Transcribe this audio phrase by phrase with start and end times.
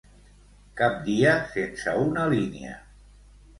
[0.81, 2.75] Cap dia sense una línia.